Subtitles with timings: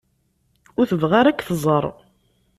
[0.79, 1.85] Ur tebɣa ara ad k-tẓer.